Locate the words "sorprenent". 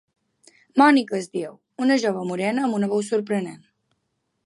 3.15-3.65